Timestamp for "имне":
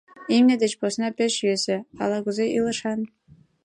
0.35-0.55